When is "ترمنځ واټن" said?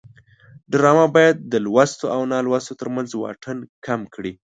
2.81-3.57